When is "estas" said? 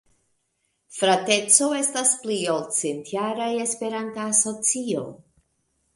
1.81-2.15